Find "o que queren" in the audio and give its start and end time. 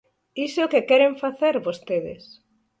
0.65-1.13